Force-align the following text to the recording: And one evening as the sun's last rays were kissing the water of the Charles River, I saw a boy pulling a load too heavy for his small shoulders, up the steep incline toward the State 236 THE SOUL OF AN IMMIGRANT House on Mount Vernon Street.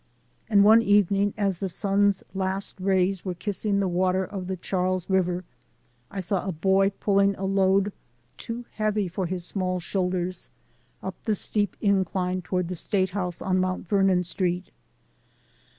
And 0.49 0.63
one 0.63 0.81
evening 0.81 1.31
as 1.37 1.59
the 1.59 1.69
sun's 1.69 2.23
last 2.33 2.73
rays 2.79 3.23
were 3.23 3.35
kissing 3.35 3.79
the 3.79 3.87
water 3.87 4.25
of 4.25 4.47
the 4.47 4.55
Charles 4.57 5.07
River, 5.07 5.43
I 6.09 6.21
saw 6.21 6.43
a 6.47 6.51
boy 6.51 6.89
pulling 6.99 7.35
a 7.35 7.45
load 7.45 7.93
too 8.35 8.65
heavy 8.71 9.07
for 9.07 9.27
his 9.27 9.45
small 9.45 9.79
shoulders, 9.79 10.49
up 11.03 11.13
the 11.25 11.35
steep 11.35 11.77
incline 11.81 12.41
toward 12.41 12.67
the 12.67 12.73
State 12.75 13.09
236 13.09 13.11
THE 13.11 13.11
SOUL 13.11 13.47
OF 13.47 13.51
AN 13.51 13.57
IMMIGRANT 13.57 13.69
House 13.69 13.69
on 13.69 13.77
Mount 13.77 13.89
Vernon 13.89 14.23
Street. 14.23 14.71